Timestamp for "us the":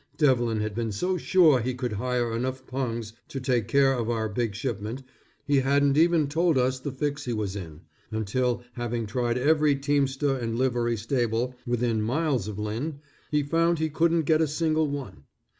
6.57-6.91